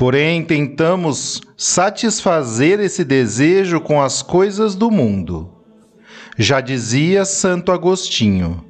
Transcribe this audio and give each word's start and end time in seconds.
Porém, 0.00 0.42
tentamos 0.42 1.42
satisfazer 1.58 2.80
esse 2.80 3.04
desejo 3.04 3.82
com 3.82 4.00
as 4.00 4.22
coisas 4.22 4.74
do 4.74 4.90
mundo. 4.90 5.52
Já 6.38 6.62
dizia 6.62 7.26
Santo 7.26 7.70
Agostinho: 7.70 8.64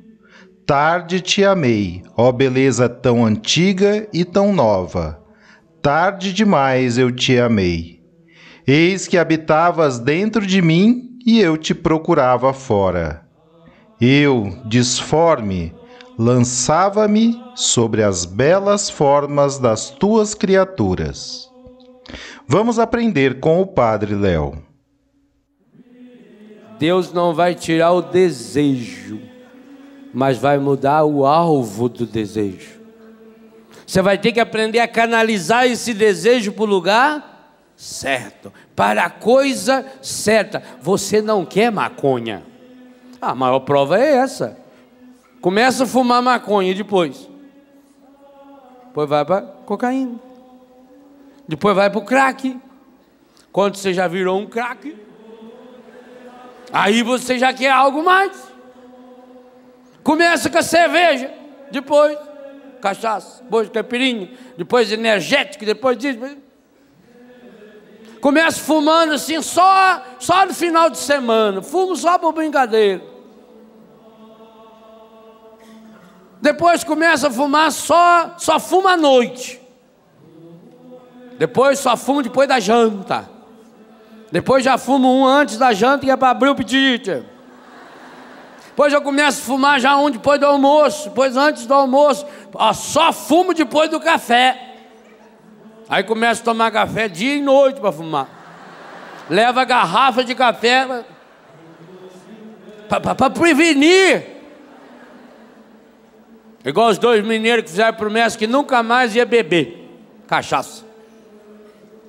Tarde 0.67 1.21
te 1.21 1.45
amei, 1.45 2.03
ó 2.17 2.33
beleza 2.33 2.89
tão 2.89 3.25
antiga 3.25 4.09
e 4.13 4.25
tão 4.25 4.53
nova. 4.53 5.23
Tarde 5.81 6.33
demais 6.33 6.99
eu 6.99 7.13
te 7.13 7.39
amei. 7.39 8.01
Eis 8.67 9.07
que 9.07 9.17
habitavas 9.17 10.01
dentro 10.01 10.45
de 10.45 10.61
mim 10.61 11.11
e 11.25 11.41
eu 11.41 11.57
te 11.57 11.77
procurava 11.77 12.53
fora. 12.53 13.25
Eu, 14.01 14.59
disforme, 14.67 15.73
lançava-me 16.21 17.43
sobre 17.55 18.03
as 18.03 18.27
belas 18.27 18.91
formas 18.91 19.59
das 19.59 19.89
tuas 19.89 20.35
criaturas. 20.35 21.51
Vamos 22.47 22.79
aprender 22.79 23.41
com 23.41 23.59
o 23.59 23.67
Padre 23.67 24.15
Léo. 24.15 24.63
Deus 26.79 27.11
não 27.11 27.35
vai 27.35 27.55
tirar 27.55 27.93
o 27.93 28.03
desejo, 28.03 29.19
mas 30.13 30.37
vai 30.37 30.59
mudar 30.59 31.05
o 31.05 31.25
alvo 31.25 31.89
do 31.89 32.05
desejo. 32.05 32.79
Você 33.87 34.03
vai 34.03 34.19
ter 34.19 34.33
que 34.33 34.41
aprender 34.41 34.81
a 34.81 34.89
canalizar 34.89 35.65
esse 35.65 35.95
desejo 35.95 36.53
para 36.53 36.65
o 36.65 36.67
lugar 36.67 37.65
certo, 37.75 38.53
para 38.77 39.07
a 39.07 39.11
coisa 39.11 39.87
certa. 40.03 40.63
Você 40.83 41.23
não 41.23 41.47
quer 41.47 41.73
maconha. 41.73 42.43
A 43.23 43.35
maior 43.35 43.61
prova 43.61 43.99
é 43.99 44.17
essa. 44.17 44.60
Começa 45.41 45.85
a 45.85 45.87
fumar 45.87 46.23
maconha 46.23 46.75
depois. 46.75 47.29
Depois 48.87 49.09
vai 49.09 49.25
para 49.25 49.43
cocaína. 49.43 50.19
Depois 51.49 51.75
vai 51.75 51.89
para 51.89 51.99
o 51.99 52.05
crack. 52.05 52.61
Quando 53.53 53.77
você 53.77 53.93
já 53.93 54.07
virou 54.07 54.39
um 54.39 54.47
crack, 54.47 54.97
aí 56.73 57.03
você 57.03 57.39
já 57.39 57.53
quer 57.53 57.71
algo 57.71 58.03
mais. 58.03 58.51
Começa 60.03 60.49
com 60.49 60.59
a 60.59 60.63
cerveja, 60.63 61.33
depois 61.71 62.17
cachaça, 62.81 63.43
depois 63.43 63.69
caipirinha, 63.69 64.31
depois 64.57 64.91
energético, 64.91 65.65
depois 65.65 65.99
disso. 65.99 66.19
Começa 68.21 68.61
fumando 68.61 69.15
assim 69.15 69.41
só, 69.41 70.03
só 70.19 70.47
no 70.47 70.55
final 70.55 70.91
de 70.91 70.99
semana. 70.99 71.63
Fumo 71.63 71.97
só 71.97 72.19
por 72.19 72.33
brincadeira. 72.33 73.03
Depois 76.41 76.83
começa 76.83 77.29
a 77.29 77.31
fumar 77.31 77.71
só, 77.71 78.35
só 78.39 78.59
fuma 78.59 78.93
à 78.93 78.97
noite. 78.97 79.61
Depois 81.39 81.79
só 81.79 81.97
fuma 81.97 82.23
depois 82.23 82.49
da 82.49 82.59
janta. 82.59 83.29
Depois 84.33 84.65
já 84.65 84.79
fumo 84.79 85.09
um 85.09 85.27
antes 85.27 85.59
da 85.59 85.73
janta 85.73 86.07
que 86.07 86.11
é 86.11 86.17
para 86.17 86.31
abrir 86.31 86.49
o 86.49 86.53
apetite. 86.53 87.23
Depois 88.69 88.93
eu 88.93 89.03
começo 89.03 89.43
a 89.43 89.45
fumar 89.45 89.81
já 89.81 89.97
um 89.97 90.11
depois 90.11 90.41
do 90.41 90.47
almoço, 90.47 91.11
depois 91.11 91.37
antes 91.37 91.67
do 91.67 91.75
almoço. 91.75 92.25
Ó, 92.55 92.73
só 92.73 93.13
fumo 93.13 93.53
depois 93.53 93.91
do 93.91 94.01
café. 94.01 94.77
Aí 95.89 96.03
começo 96.03 96.41
a 96.41 96.45
tomar 96.45 96.71
café 96.71 97.09
dia 97.09 97.35
e 97.35 97.43
noite 97.43 97.81
para 97.81 97.93
fumar. 97.93 98.29
Leva 99.29 99.65
garrafa 99.65 100.25
de 100.25 100.35
café 100.35 101.05
para 102.89 103.31
prevenir 103.31 104.40
Igual 106.65 106.91
os 106.91 106.99
dois 106.99 107.25
mineiros 107.25 107.65
que 107.65 107.71
fizeram 107.71 107.97
promessa 107.97 108.37
que 108.37 108.47
nunca 108.47 108.83
mais 108.83 109.15
ia 109.15 109.25
beber 109.25 109.81
cachaça. 110.27 110.85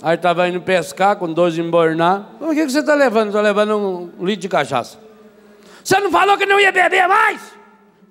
Aí 0.02 0.16
estava 0.16 0.48
indo 0.48 0.60
pescar 0.62 1.16
com 1.16 1.32
dois 1.32 1.58
embornar. 1.58 2.28
O 2.40 2.50
que, 2.50 2.66
que 2.66 2.72
você 2.72 2.80
está 2.80 2.94
levando? 2.94 3.28
Estou 3.28 3.42
levando 3.42 3.78
um 4.20 4.26
litro 4.26 4.42
de 4.42 4.50
cachaça. 4.50 5.00
Você 5.84 6.00
não 6.00 6.12
falou 6.12 6.38
que 6.38 6.46
não 6.46 6.60
ia 6.60 6.72
beber 6.72 7.08
mais? 7.08 7.42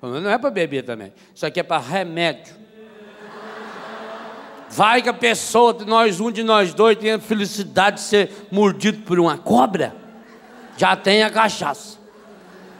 Não 0.01 0.29
é 0.29 0.37
para 0.37 0.49
beber 0.49 0.83
também. 0.83 1.13
Isso 1.33 1.45
aqui 1.45 1.59
é 1.59 1.63
para 1.63 1.81
remédio. 1.81 2.55
Vai 4.69 5.01
que 5.01 5.09
a 5.09 5.13
pessoa, 5.13 5.75
nós, 5.85 6.19
um 6.21 6.31
de 6.31 6.43
nós 6.43 6.73
dois, 6.73 6.97
tem 6.97 7.11
a 7.11 7.19
felicidade 7.19 7.97
de 7.97 8.03
ser 8.03 8.47
mordido 8.49 9.03
por 9.03 9.19
uma 9.19 9.37
cobra. 9.37 9.93
Já 10.77 10.95
tem 10.95 11.23
a 11.23 11.29
cachaça. 11.29 11.99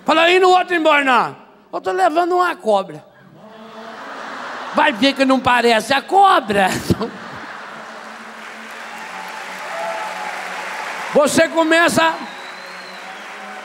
Fala 0.06 0.22
aí 0.22 0.40
no 0.40 0.50
outro 0.50 0.74
embornar. 0.74 1.38
Eu 1.72 1.78
estou 1.78 1.94
levando 1.94 2.34
uma 2.34 2.56
cobra. 2.56 3.11
Vai 4.74 4.94
ver 4.94 5.14
que 5.14 5.26
não 5.26 5.40
parece 5.40 5.94
a 5.94 6.02
cobra. 6.02 6.70
Você 11.14 11.50
começa 11.50 12.16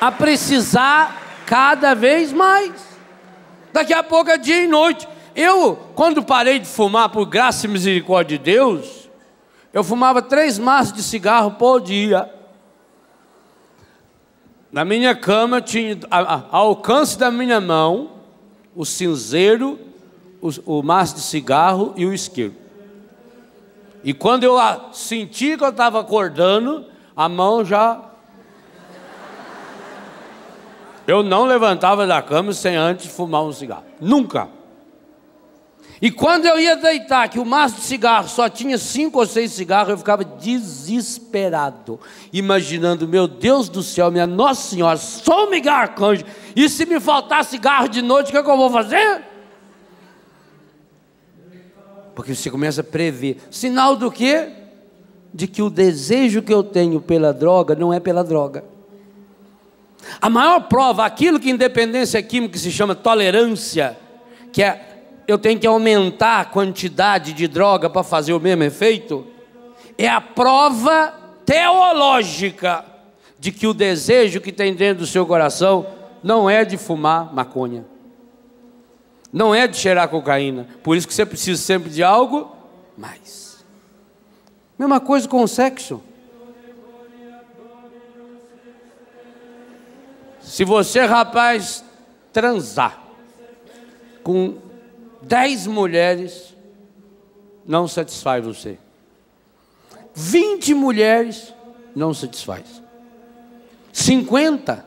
a 0.00 0.10
precisar 0.10 1.16
cada 1.46 1.94
vez 1.94 2.32
mais. 2.32 2.72
Daqui 3.72 3.94
a 3.94 4.02
pouco 4.02 4.30
é 4.30 4.38
dia 4.38 4.64
e 4.64 4.66
noite. 4.66 5.06
Eu, 5.34 5.76
quando 5.94 6.24
parei 6.24 6.58
de 6.58 6.66
fumar, 6.66 7.10
por 7.10 7.26
graça 7.26 7.66
e 7.66 7.68
misericórdia 7.68 8.38
de 8.38 8.44
Deus, 8.44 9.08
eu 9.72 9.84
fumava 9.84 10.20
três 10.20 10.58
maços 10.58 10.92
de 10.94 11.02
cigarro 11.02 11.52
por 11.52 11.80
dia. 11.80 12.28
Na 14.72 14.84
minha 14.84 15.14
cama 15.14 15.60
tinha, 15.60 15.98
ao 16.10 16.68
alcance 16.68 17.16
da 17.16 17.30
minha 17.30 17.60
mão, 17.60 18.12
o 18.74 18.84
cinzeiro 18.84 19.78
o, 20.48 20.78
o 20.78 20.82
maço 20.82 21.16
de 21.16 21.20
cigarro 21.20 21.92
e 21.96 22.06
o 22.06 22.12
isqueiro. 22.12 22.54
E 24.04 24.14
quando 24.14 24.44
eu 24.44 24.56
senti 24.92 25.56
que 25.56 25.64
eu 25.64 25.70
estava 25.70 26.00
acordando, 26.00 26.86
a 27.16 27.28
mão 27.28 27.64
já. 27.64 28.00
Eu 31.06 31.22
não 31.22 31.44
levantava 31.44 32.06
da 32.06 32.20
cama 32.22 32.52
sem 32.52 32.76
antes 32.76 33.06
fumar 33.06 33.42
um 33.42 33.52
cigarro. 33.52 33.84
Nunca. 34.00 34.48
E 36.00 36.10
quando 36.10 36.44
eu 36.44 36.58
ia 36.58 36.76
deitar, 36.76 37.28
que 37.28 37.38
o 37.38 37.44
maço 37.44 37.76
de 37.76 37.80
cigarro 37.82 38.28
só 38.28 38.48
tinha 38.48 38.76
cinco 38.76 39.18
ou 39.18 39.26
seis 39.26 39.52
cigarros, 39.52 39.90
eu 39.90 39.98
ficava 39.98 40.24
desesperado, 40.24 41.98
imaginando, 42.32 43.08
meu 43.08 43.26
Deus 43.26 43.68
do 43.68 43.82
céu, 43.82 44.10
minha 44.10 44.26
Nossa 44.26 44.68
Senhora, 44.68 44.98
sou 44.98 45.48
um 45.48 45.70
arcanjo, 45.70 46.24
e 46.54 46.68
se 46.68 46.84
me 46.84 47.00
faltar 47.00 47.44
cigarro 47.46 47.88
de 47.88 48.02
noite, 48.02 48.28
o 48.28 48.30
que, 48.30 48.36
é 48.36 48.42
que 48.42 48.50
eu 48.50 48.56
vou 48.56 48.70
fazer? 48.70 49.24
Porque 52.16 52.34
você 52.34 52.50
começa 52.50 52.80
a 52.80 52.84
prever. 52.84 53.36
Sinal 53.50 53.94
do 53.94 54.10
quê? 54.10 54.48
De 55.32 55.46
que 55.46 55.60
o 55.60 55.68
desejo 55.68 56.42
que 56.42 56.52
eu 56.52 56.64
tenho 56.64 57.00
pela 57.00 57.32
droga 57.32 57.74
não 57.74 57.92
é 57.92 58.00
pela 58.00 58.24
droga. 58.24 58.64
A 60.20 60.30
maior 60.30 60.60
prova, 60.60 61.04
aquilo 61.04 61.38
que 61.38 61.50
independência 61.50 62.22
química 62.22 62.58
se 62.58 62.72
chama 62.72 62.94
tolerância, 62.94 63.98
que 64.50 64.62
é 64.62 64.94
eu 65.28 65.36
tenho 65.36 65.58
que 65.58 65.66
aumentar 65.66 66.40
a 66.40 66.44
quantidade 66.44 67.32
de 67.32 67.48
droga 67.48 67.90
para 67.90 68.02
fazer 68.02 68.32
o 68.32 68.40
mesmo 68.40 68.62
efeito? 68.62 69.26
É 69.98 70.08
a 70.08 70.20
prova 70.20 71.12
teológica 71.44 72.84
de 73.38 73.50
que 73.52 73.66
o 73.66 73.74
desejo 73.74 74.40
que 74.40 74.52
tem 74.52 74.74
dentro 74.74 75.00
do 75.00 75.06
seu 75.06 75.26
coração 75.26 75.86
não 76.22 76.48
é 76.48 76.64
de 76.64 76.76
fumar 76.76 77.34
maconha, 77.34 77.84
não 79.32 79.54
é 79.54 79.66
de 79.66 79.76
cheirar 79.76 80.08
cocaína. 80.08 80.66
Por 80.82 80.96
isso 80.96 81.06
que 81.06 81.14
você 81.14 81.26
precisa 81.26 81.60
sempre 81.60 81.90
de 81.90 82.02
algo 82.02 82.54
mais. 82.96 83.64
Mesma 84.78 85.00
coisa 85.00 85.28
com 85.28 85.42
o 85.42 85.48
sexo. 85.48 86.02
Se 90.40 90.64
você, 90.64 91.00
rapaz, 91.04 91.84
transar 92.32 93.02
com 94.22 94.58
dez 95.22 95.66
mulheres, 95.66 96.54
não 97.66 97.88
satisfaz 97.88 98.44
você. 98.44 98.78
Vinte 100.14 100.72
mulheres, 100.72 101.52
não 101.94 102.14
satisfaz. 102.14 102.82
Cinquenta. 103.92 104.86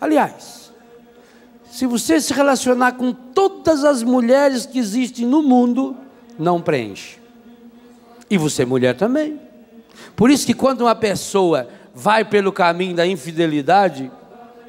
Aliás, 0.00 0.57
se 1.70 1.86
você 1.86 2.20
se 2.20 2.32
relacionar 2.32 2.92
com 2.92 3.12
todas 3.12 3.84
as 3.84 4.02
mulheres 4.02 4.66
que 4.66 4.78
existem 4.78 5.26
no 5.26 5.42
mundo, 5.42 5.96
não 6.38 6.60
preenche. 6.60 7.18
E 8.30 8.36
você, 8.36 8.64
mulher, 8.64 8.96
também. 8.96 9.40
Por 10.14 10.30
isso 10.30 10.46
que 10.46 10.54
quando 10.54 10.82
uma 10.82 10.94
pessoa 10.94 11.68
vai 11.94 12.24
pelo 12.24 12.52
caminho 12.52 12.94
da 12.94 13.06
infidelidade, 13.06 14.10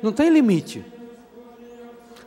não 0.01 0.11
tem 0.11 0.29
limite. 0.29 0.83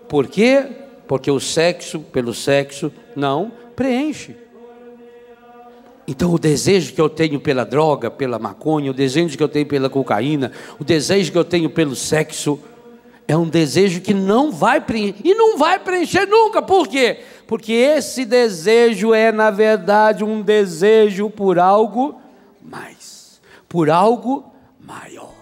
Por 0.09 0.27
quê? 0.27 0.67
Porque 1.07 1.31
o 1.31 1.41
sexo, 1.41 2.01
pelo 2.01 2.35
sexo, 2.35 2.93
não 3.17 3.53
preenche. 3.75 4.37
Então, 6.07 6.33
o 6.35 6.39
desejo 6.39 6.93
que 6.93 7.01
eu 7.01 7.09
tenho 7.09 7.41
pela 7.41 7.65
droga, 7.65 8.11
pela 8.11 8.39
maconha, 8.39 8.91
o 8.91 8.95
desejo 8.95 9.37
que 9.37 9.43
eu 9.43 9.49
tenho 9.49 9.67
pela 9.67 9.89
cocaína, 9.89 10.53
o 10.79 10.85
desejo 10.85 11.31
que 11.31 11.39
eu 11.39 11.45
tenho 11.45 11.71
pelo 11.71 11.95
sexo, 11.95 12.59
é 13.27 13.37
um 13.37 13.49
desejo 13.49 14.01
que 14.01 14.15
não 14.15 14.51
vai 14.51 14.81
preencher, 14.81 15.21
e 15.25 15.35
não 15.35 15.57
vai 15.57 15.79
preencher 15.79 16.27
nunca, 16.27 16.61
por 16.61 16.89
quê? 16.89 17.21
Porque 17.47 17.73
esse 17.73 18.25
desejo 18.25 19.15
é, 19.15 19.31
na 19.31 19.51
verdade, 19.51 20.25
um 20.25 20.43
desejo 20.43 21.31
por 21.31 21.59
algo 21.59 22.21
mais, 22.63 23.41
por 23.69 23.91
algo 23.91 24.53
maior. 24.81 25.42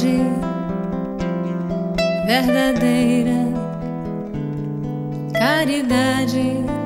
Verdade, 0.00 0.22
verdadeira 2.26 3.50
caridade. 5.38 6.79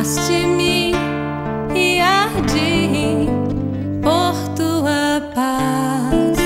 Tomaste-me 0.00 0.92
e 1.74 2.00
arde 2.00 3.28
por 4.02 4.54
tua 4.56 5.20
paz. 5.34 6.38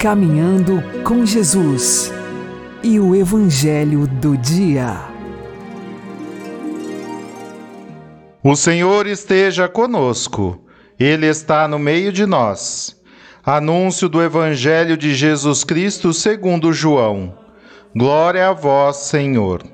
Caminhando 0.00 0.82
com 1.04 1.24
Jesus 1.24 2.12
e 2.82 2.98
o 2.98 3.14
Evangelho 3.14 4.08
do 4.08 4.36
Dia. 4.36 4.96
O 8.42 8.56
Senhor 8.56 9.06
esteja 9.06 9.68
conosco, 9.68 10.58
Ele 10.98 11.26
está 11.26 11.68
no 11.68 11.78
meio 11.78 12.12
de 12.12 12.26
nós. 12.26 12.99
Anúncio 13.52 14.08
do 14.08 14.22
Evangelho 14.22 14.96
de 14.96 15.12
Jesus 15.12 15.64
Cristo 15.64 16.14
segundo 16.14 16.72
João. 16.72 17.36
Glória 17.92 18.48
a 18.48 18.52
vós, 18.52 18.98
Senhor. 18.98 19.64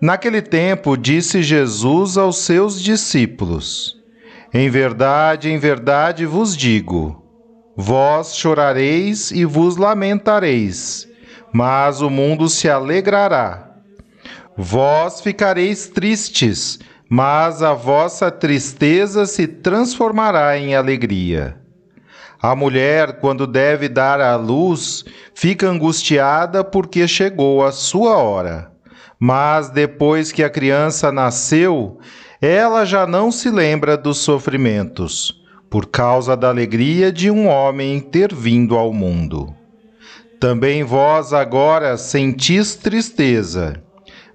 Naquele 0.00 0.40
tempo 0.40 0.96
disse 0.96 1.42
Jesus 1.42 2.16
aos 2.16 2.38
seus 2.38 2.80
discípulos: 2.80 3.98
Em 4.50 4.70
verdade, 4.70 5.50
em 5.50 5.58
verdade 5.58 6.24
vos 6.24 6.56
digo, 6.56 7.22
vós 7.76 8.34
chorareis 8.34 9.30
e 9.30 9.44
vos 9.44 9.76
lamentareis, 9.76 11.06
mas 11.52 12.00
o 12.00 12.08
mundo 12.08 12.48
se 12.48 12.66
alegrará. 12.66 13.74
Vós 14.56 15.20
ficareis 15.20 15.88
tristes, 15.88 16.78
mas 17.10 17.62
a 17.62 17.74
vossa 17.74 18.30
tristeza 18.30 19.26
se 19.26 19.46
transformará 19.46 20.56
em 20.56 20.74
alegria. 20.74 21.62
A 22.44 22.54
mulher, 22.54 23.20
quando 23.20 23.46
deve 23.46 23.88
dar 23.88 24.20
à 24.20 24.36
luz, 24.36 25.02
fica 25.34 25.66
angustiada 25.66 26.62
porque 26.62 27.08
chegou 27.08 27.64
a 27.64 27.72
sua 27.72 28.18
hora. 28.18 28.70
Mas 29.18 29.70
depois 29.70 30.30
que 30.30 30.44
a 30.44 30.50
criança 30.50 31.10
nasceu, 31.10 31.98
ela 32.42 32.84
já 32.84 33.06
não 33.06 33.32
se 33.32 33.48
lembra 33.48 33.96
dos 33.96 34.18
sofrimentos, 34.18 35.42
por 35.70 35.86
causa 35.86 36.36
da 36.36 36.50
alegria 36.50 37.10
de 37.10 37.30
um 37.30 37.48
homem 37.48 37.98
ter 37.98 38.34
vindo 38.34 38.76
ao 38.76 38.92
mundo. 38.92 39.54
Também 40.38 40.84
vós 40.84 41.32
agora 41.32 41.96
sentis 41.96 42.74
tristeza, 42.74 43.82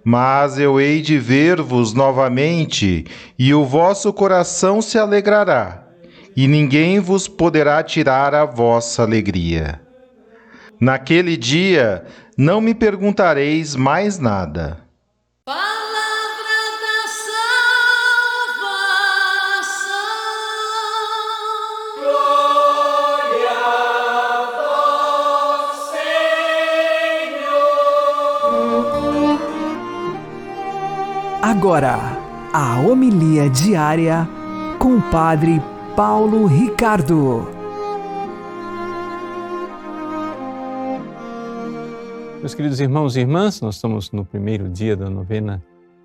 mas 0.04 0.58
eu 0.58 0.82
hei 0.82 1.04
de 1.04 1.20
ver-vos 1.20 1.94
novamente, 1.94 3.06
e 3.38 3.54
o 3.54 3.64
vosso 3.64 4.12
coração 4.12 4.82
se 4.82 4.98
alegrará, 4.98 5.89
e 6.42 6.48
ninguém 6.48 7.02
vos 7.02 7.28
poderá 7.28 7.84
tirar 7.84 8.34
a 8.34 8.46
vossa 8.46 9.04
alegria. 9.04 9.82
Naquele 10.80 11.36
dia 11.36 12.06
não 12.38 12.62
me 12.62 12.74
perguntareis 12.74 13.76
mais 13.76 14.18
nada. 14.20 14.78
Palavra 15.44 15.68
da 16.80 17.10
salvação. 19.50 19.90
Agora, 31.42 32.00
a 32.54 32.80
homilia 32.80 33.50
diária 33.50 34.26
com 34.80 34.96
o 34.96 35.02
Padre 35.12 35.62
Paulo 36.00 36.46
Ricardo. 36.46 37.46
Meus 42.40 42.56
queridos 42.56 42.80
irmãos 42.80 43.18
e 43.18 43.20
irmãs, 43.20 43.60
nós 43.60 43.76
estamos 43.76 44.10
no 44.14 44.24
primeiro 44.24 44.70
dia 44.70 44.96
da 44.96 45.10
novena 45.10 45.62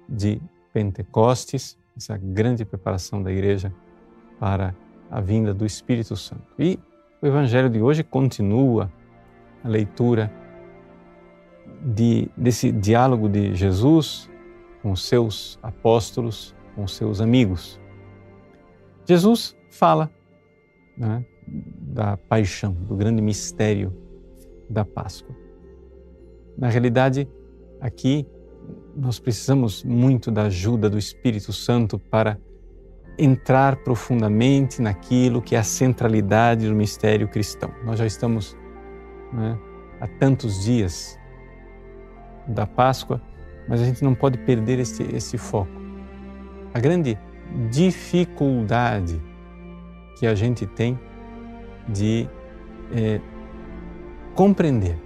de 0.09 0.43
Pentecostes, 0.73 1.79
essa 1.97 2.19
grande 2.19 2.65
preparação 2.65 3.23
da 3.23 3.31
igreja 3.31 3.73
para 4.41 4.75
a 5.09 5.21
vinda 5.21 5.55
do 5.55 5.65
Espírito 5.65 6.17
Santo. 6.17 6.43
E 6.59 6.77
o 7.23 7.27
evangelho 7.29 7.71
de 7.71 7.81
hoje 7.81 8.03
continua 8.03 8.91
a 9.63 9.69
leitura 9.69 10.29
de, 11.81 12.29
desse 12.37 12.73
diálogo 12.73 13.29
de 13.29 13.55
Jesus 13.55 14.29
com 14.83 14.97
seus 14.97 15.57
apóstolos, 15.63 16.53
com 16.75 16.85
seus 16.89 17.21
amigos. 17.21 17.79
Jesus 19.07 19.55
fala 19.75 20.11
né, 20.97 21.25
da 21.47 22.17
paixão, 22.17 22.73
do 22.73 22.97
grande 22.97 23.21
mistério 23.21 23.93
da 24.71 24.85
Páscoa. 24.85 25.35
Na 26.57 26.69
realidade, 26.69 27.29
aqui 27.81 28.27
nós 28.97 29.19
precisamos 29.19 29.83
muito 29.83 30.31
da 30.31 30.45
ajuda 30.45 30.89
do 30.89 30.97
Espírito 30.97 31.53
Santo 31.53 31.99
para 31.99 32.39
entrar 33.19 33.77
profundamente 33.83 34.81
naquilo 34.81 35.43
que 35.43 35.57
é 35.57 35.59
a 35.59 35.65
centralidade 35.65 36.69
do 36.69 36.75
mistério 36.75 37.29
cristão. 37.29 37.73
Nós 37.85 37.99
já 37.99 38.07
estamos 38.07 38.57
né, 39.33 39.59
há 40.01 40.07
tantos 40.07 40.65
dias 40.65 41.19
da 42.47 42.67
Páscoa, 42.67 43.21
mas 43.69 43.81
a 43.81 43.85
gente 43.85 44.05
não 44.05 44.15
pode 44.15 44.39
perder 44.39 44.79
esse, 44.79 45.03
esse 45.15 45.37
foco. 45.37 45.73
A 46.73 46.79
grande 46.79 47.19
dificuldade 47.71 49.21
que 50.17 50.27
a 50.27 50.35
gente 50.35 50.67
tem 50.67 50.99
de 51.89 52.29
é, 52.93 53.21
compreender 54.35 54.99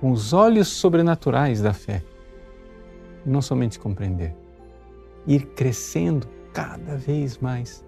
com 0.00 0.10
os 0.10 0.32
olhos 0.32 0.68
sobrenaturais 0.68 1.60
da 1.60 1.72
fé. 1.72 2.02
Não 3.24 3.40
somente 3.40 3.78
compreender, 3.78 4.34
ir 5.26 5.46
crescendo 5.54 6.28
cada 6.52 6.96
vez 6.96 7.38
mais 7.38 7.84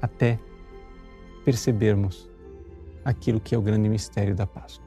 até 0.00 0.38
percebermos 1.44 2.30
aquilo 3.04 3.40
que 3.40 3.54
é 3.54 3.58
o 3.58 3.62
grande 3.62 3.88
mistério 3.88 4.34
da 4.34 4.46
Páscoa. 4.46 4.86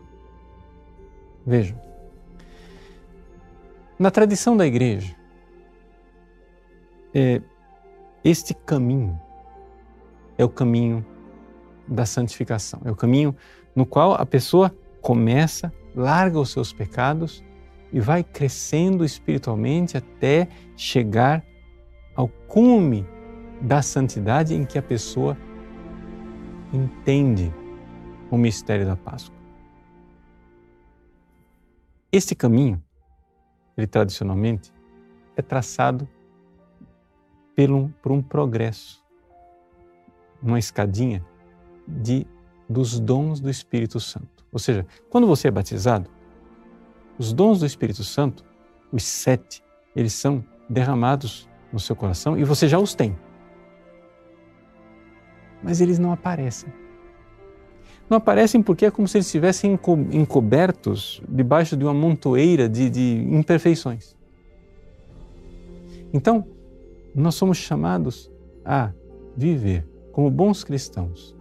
Vejam, 1.46 1.78
na 3.98 4.10
tradição 4.10 4.56
da 4.56 4.66
igreja, 4.66 5.16
é, 7.14 7.42
este 8.24 8.54
caminho 8.54 9.20
é 10.42 10.46
o 10.46 10.50
caminho 10.50 11.06
da 11.88 12.04
santificação, 12.04 12.82
é 12.84 12.90
o 12.90 12.96
caminho 12.96 13.36
no 13.76 13.86
qual 13.86 14.14
a 14.14 14.26
pessoa 14.26 14.76
começa 15.00 15.72
larga 15.96 16.40
os 16.40 16.50
seus 16.50 16.74
pecados 16.74 17.44
e 17.94 18.00
vai 18.00 18.24
crescendo 18.24 19.06
espiritualmente 19.06 19.98
até 19.98 20.48
chegar 20.76 21.46
ao 22.16 22.28
cume 22.48 23.06
da 23.62 23.84
santidade 23.84 24.56
em 24.56 24.66
que 24.66 24.80
a 24.80 24.82
pessoa 24.82 25.38
entende 26.74 27.54
o 28.32 28.38
mistério 28.38 28.86
da 28.86 28.96
Páscoa. 28.96 29.36
Este 32.12 32.34
caminho, 32.34 32.82
ele 33.78 33.86
tradicionalmente 33.86 34.74
é 35.38 35.42
traçado 35.44 36.10
um, 37.60 37.90
por 38.02 38.12
um 38.12 38.24
progresso, 38.24 39.01
uma 40.42 40.60
escadinha 40.60 41.26
de 41.88 42.26
dos 42.72 43.00
dons 43.00 43.40
do 43.40 43.50
Espírito 43.50 44.00
Santo. 44.00 44.46
Ou 44.52 44.60
seja, 44.60 44.86
quando 45.10 45.28
você 45.28 45.50
é 45.50 45.52
batizado, 45.52 46.10
os 47.18 47.34
dons 47.34 47.60
do 47.60 47.66
Espírito 47.66 48.04
Santo, 48.04 48.44
os 48.92 49.04
sete, 49.04 49.62
eles 49.96 50.14
são 50.14 50.44
derramados 50.70 51.48
no 51.72 51.80
seu 51.80 51.96
coração 51.96 52.38
e 52.38 52.44
você 52.44 52.68
já 52.68 52.80
os 52.80 52.96
tem. 52.96 53.16
Mas 55.62 55.82
eles 55.82 56.00
não 56.00 56.12
aparecem. 56.12 56.72
Não 58.10 58.18
aparecem 58.18 58.62
porque 58.62 58.86
é 58.86 58.92
como 58.92 59.08
se 59.08 59.18
eles 59.18 59.28
estivessem 59.28 59.80
encobertos 60.12 61.22
debaixo 61.30 61.78
de 61.78 61.84
uma 61.84 61.94
montoeira 61.94 62.68
de, 62.68 62.90
de 62.90 63.28
imperfeições. 63.30 64.16
Então, 66.14 66.46
nós 67.16 67.36
somos 67.36 67.58
chamados 67.58 68.30
a 68.66 68.92
viver 69.38 69.91
como 70.12 70.30
bons 70.30 70.64
cristãos 70.64 71.36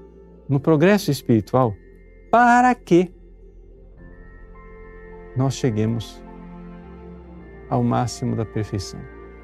no 0.49 0.59
progresso 0.59 1.11
espiritual 1.11 1.75
para 2.31 2.75
que 2.75 3.13
nós 5.37 5.55
cheguemos 5.55 6.23
ao 7.69 7.83
máximo 7.83 8.35
da 8.35 8.45
perfeição. 8.45 9.01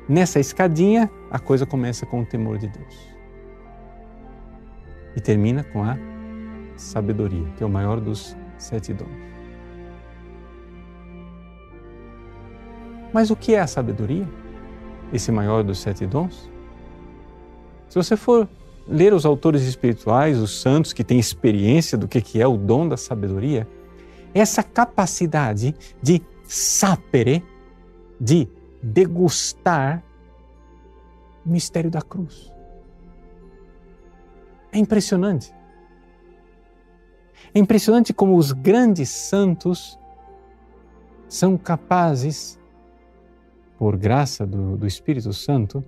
Nessa 0.08 0.38
escadinha, 0.38 1.10
a 1.30 1.38
coisa 1.38 1.64
começa 1.64 2.04
com 2.06 2.20
o 2.20 2.26
temor 2.26 2.58
de 2.58 2.68
Deus 2.68 3.16
e 5.16 5.20
termina 5.20 5.64
com 5.64 5.82
a 5.82 5.96
sabedoria, 6.76 7.48
que 7.56 7.62
é 7.62 7.66
o 7.66 7.70
maior 7.70 8.00
dos 8.00 8.36
sete 8.58 8.92
dons. 8.92 9.26
Mas 13.12 13.30
o 13.30 13.36
que 13.36 13.54
é 13.54 13.60
a 13.60 13.66
sabedoria? 13.66 14.28
Esse 15.12 15.32
maior 15.32 15.62
dos 15.62 15.78
sete 15.78 16.04
dons? 16.06 16.50
Se 17.88 17.96
você 17.96 18.16
for 18.16 18.48
ler 18.88 19.12
os 19.12 19.26
autores 19.26 19.62
espirituais, 19.62 20.38
os 20.38 20.60
santos 20.60 20.92
que 20.92 21.02
têm 21.02 21.18
experiência 21.18 21.98
do 21.98 22.06
que 22.06 22.40
é 22.40 22.46
o 22.46 22.56
dom 22.56 22.88
da 22.88 22.96
sabedoria, 22.96 23.68
essa 24.32 24.62
capacidade 24.62 25.74
de 26.02 26.22
sapere, 26.44 27.42
de 28.20 28.48
degustar 28.82 30.02
o 31.44 31.50
mistério 31.50 31.90
da 31.90 32.02
cruz. 32.02 32.52
É 34.72 34.78
impressionante. 34.78 35.54
É 37.54 37.58
impressionante 37.58 38.12
como 38.12 38.36
os 38.36 38.52
grandes 38.52 39.08
santos 39.08 39.98
são 41.28 41.56
capazes, 41.56 42.58
por 43.78 43.96
graça 43.96 44.46
do, 44.46 44.76
do 44.76 44.86
Espírito 44.86 45.32
Santo, 45.32 45.84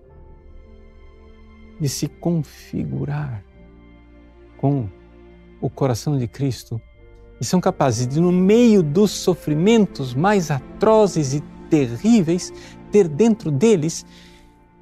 de 1.81 1.89
se 1.89 2.09
configurar 2.09 3.43
com 4.57 4.89
o 5.61 5.71
coração 5.71 6.19
de 6.19 6.27
Cristo. 6.27 6.81
E 7.41 7.45
são 7.45 7.61
capazes 7.61 8.07
de, 8.07 8.21
no 8.21 8.33
meio 8.33 8.83
dos 8.83 9.11
sofrimentos 9.11 10.15
mais 10.15 10.51
atrozes 10.51 11.35
e 11.35 11.41
terríveis, 11.71 12.53
ter 12.91 13.07
dentro 13.07 13.51
deles 13.51 14.05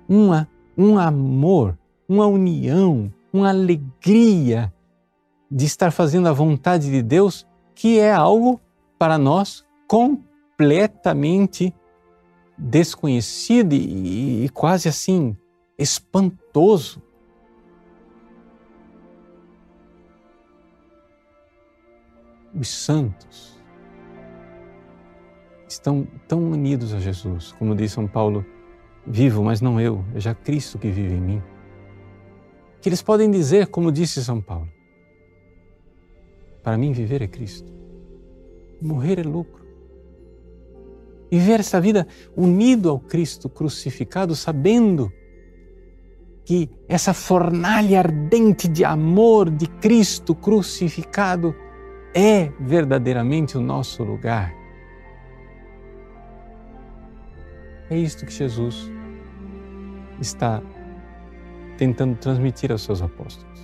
uma, 0.08 0.48
um 0.76 0.98
amor, 0.98 1.78
uma 2.08 2.26
união, 2.26 3.12
uma 3.32 3.50
alegria 3.50 4.72
de 5.50 5.64
estar 5.64 5.90
fazendo 5.90 6.28
a 6.28 6.32
vontade 6.32 6.90
de 6.90 7.02
Deus, 7.02 7.46
que 7.74 7.98
é 7.98 8.12
algo 8.12 8.60
para 8.98 9.18
nós 9.18 9.64
completamente 9.86 11.74
desconhecido 12.56 13.74
e, 13.74 14.44
e 14.44 14.48
quase 14.48 14.88
assim 14.88 15.36
espantoso. 15.78 17.02
Os 22.58 22.68
santos 22.68 23.60
estão 25.68 26.06
tão 26.26 26.50
unidos 26.50 26.94
a 26.94 26.98
Jesus, 26.98 27.52
como 27.52 27.74
diz 27.74 27.92
São 27.92 28.06
Paulo, 28.06 28.44
vivo, 29.06 29.44
mas 29.44 29.60
não 29.60 29.80
eu, 29.80 30.04
é 30.14 30.20
já 30.20 30.34
Cristo 30.34 30.78
que 30.78 30.90
vive 30.90 31.14
em 31.14 31.20
mim. 31.20 31.42
Que 32.80 32.88
eles 32.88 33.02
podem 33.02 33.30
dizer, 33.30 33.66
como 33.66 33.92
disse 33.92 34.24
São 34.24 34.40
Paulo, 34.40 34.68
para 36.62 36.78
mim 36.78 36.92
viver 36.92 37.20
é 37.20 37.26
Cristo, 37.26 37.70
morrer 38.80 39.18
é 39.18 39.22
lucro. 39.22 39.66
Viver 41.30 41.60
essa 41.60 41.80
vida 41.80 42.06
unido 42.36 42.88
ao 42.88 42.98
Cristo 42.98 43.48
crucificado, 43.48 44.34
sabendo 44.34 45.12
que 46.46 46.70
essa 46.88 47.12
fornalha 47.12 47.98
ardente 47.98 48.68
de 48.68 48.84
amor 48.84 49.50
de 49.50 49.66
Cristo 49.66 50.32
crucificado 50.32 51.52
é 52.14 52.52
verdadeiramente 52.60 53.58
o 53.58 53.60
nosso 53.60 54.04
lugar. 54.04 54.54
É 57.90 57.98
isto 57.98 58.24
que 58.24 58.32
Jesus 58.32 58.88
está 60.20 60.62
tentando 61.76 62.16
transmitir 62.16 62.70
aos 62.70 62.82
seus 62.82 63.02
apóstolos. 63.02 63.60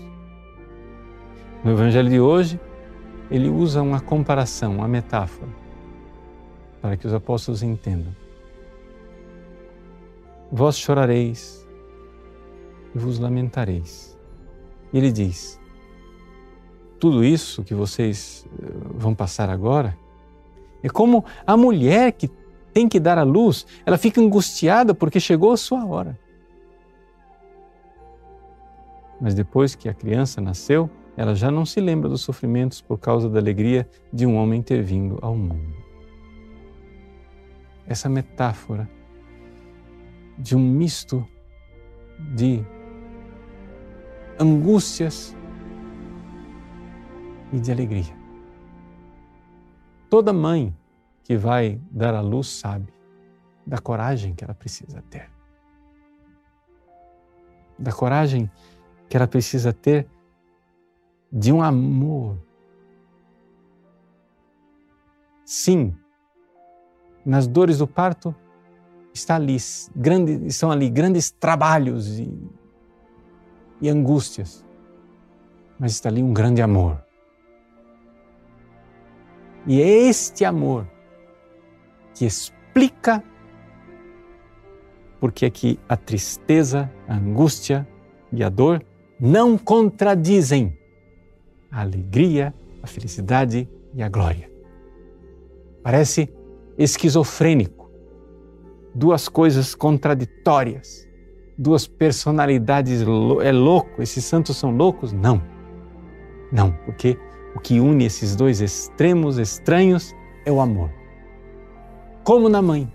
No 1.62 1.70
Evangelho 1.70 2.10
de 2.10 2.18
hoje, 2.18 2.60
ele 3.30 3.48
usa 3.48 3.80
uma 3.80 4.00
comparação, 4.00 4.78
uma 4.78 4.88
metáfora, 4.88 5.52
para 6.80 6.96
que 6.96 7.06
os 7.06 7.14
apóstolos 7.14 7.62
entendam. 7.62 8.12
Vós 10.50 10.76
chorareis 10.76 11.61
vos 12.94 13.18
lamentareis. 13.18 14.18
E 14.92 14.98
ele 14.98 15.10
diz: 15.10 15.60
tudo 17.02 17.24
isso 17.24 17.64
que 17.64 17.74
vocês 17.74 18.46
eh, 18.62 18.66
vão 18.94 19.12
passar 19.12 19.50
agora 19.50 19.98
é 20.82 20.88
como 20.88 21.24
a 21.46 21.56
mulher 21.56 22.12
que 22.12 22.30
tem 22.72 22.88
que 22.88 22.98
dar 22.98 23.18
à 23.18 23.22
luz, 23.22 23.66
ela 23.84 23.98
fica 23.98 24.20
angustiada 24.20 24.94
porque 24.94 25.20
chegou 25.20 25.52
a 25.52 25.56
sua 25.56 25.84
hora. 25.84 26.18
Mas 29.20 29.34
depois 29.34 29.74
que 29.74 29.88
a 29.88 29.94
criança 29.94 30.40
nasceu, 30.40 30.90
ela 31.16 31.34
já 31.34 31.50
não 31.50 31.66
se 31.66 31.80
lembra 31.80 32.08
dos 32.08 32.22
sofrimentos 32.22 32.80
por 32.80 32.98
causa 32.98 33.28
da 33.28 33.38
alegria 33.38 33.88
de 34.12 34.24
um 34.24 34.36
homem 34.36 34.62
ter 34.62 34.82
vindo 34.82 35.18
ao 35.22 35.36
mundo. 35.36 35.76
Essa 37.86 38.08
metáfora 38.08 38.88
de 40.38 40.56
um 40.56 40.60
misto 40.60 41.26
de 42.34 42.64
angústias 44.42 45.36
e 47.52 47.60
de 47.60 47.70
alegria. 47.70 48.16
Toda 50.10 50.32
mãe 50.32 50.76
que 51.22 51.36
vai 51.36 51.80
dar 51.90 52.14
à 52.14 52.20
luz 52.20 52.48
sabe 52.48 52.92
da 53.64 53.78
coragem 53.78 54.34
que 54.34 54.42
ela 54.42 54.54
precisa 54.54 55.00
ter. 55.08 55.30
Da 57.78 57.92
coragem 57.92 58.50
que 59.08 59.16
ela 59.16 59.28
precisa 59.28 59.72
ter 59.72 60.08
de 61.32 61.52
um 61.52 61.62
amor. 61.62 62.36
Sim, 65.44 65.94
nas 67.24 67.46
dores 67.46 67.78
do 67.78 67.86
parto 67.86 68.34
está 69.14 69.36
ali, 69.36 69.56
grande, 69.94 70.46
estão 70.46 70.70
ali 70.70 70.90
grandes 70.90 71.30
trabalhos 71.30 72.18
e 72.18 72.50
e 73.82 73.88
angústias, 73.90 74.64
mas 75.78 75.92
está 75.92 76.08
ali 76.08 76.22
um 76.22 76.32
grande 76.32 76.62
amor. 76.62 77.04
E 79.66 79.82
é 79.82 80.08
este 80.08 80.44
amor 80.44 80.88
que 82.14 82.24
explica 82.24 83.22
porque 85.18 85.46
é 85.46 85.50
que 85.50 85.78
a 85.88 85.96
tristeza, 85.96 86.90
a 87.06 87.16
angústia 87.16 87.86
e 88.32 88.42
a 88.42 88.48
dor 88.48 88.84
não 89.20 89.56
contradizem 89.56 90.76
a 91.70 91.80
alegria, 91.80 92.54
a 92.82 92.86
felicidade 92.86 93.68
e 93.94 94.02
a 94.02 94.08
glória. 94.08 94.50
Parece 95.82 96.28
esquizofrênico, 96.76 97.90
duas 98.94 99.28
coisas 99.28 99.74
contraditórias 99.74 101.08
duas 101.56 101.86
personalidades, 101.86 103.02
é 103.42 103.52
louco, 103.52 104.02
esses 104.02 104.24
santos 104.24 104.56
são 104.56 104.70
loucos? 104.70 105.12
Não. 105.12 105.42
Não, 106.50 106.72
porque 106.84 107.18
o 107.54 107.60
que 107.60 107.80
une 107.80 108.04
esses 108.04 108.36
dois 108.36 108.60
extremos 108.60 109.38
estranhos 109.38 110.14
é 110.44 110.52
o 110.52 110.60
amor. 110.60 110.90
Como 112.24 112.48
na 112.48 112.62
mãe. 112.62 112.92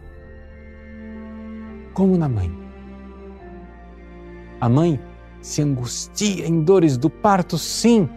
Como 1.94 2.18
na 2.18 2.30
mãe. 2.30 2.52
A 4.60 4.70
mãe 4.70 5.00
se 5.42 5.62
angustia 5.62 6.48
em 6.48 6.62
dores 6.62 6.98
do 6.98 7.10
parto, 7.10 7.58
sim, 7.58 8.10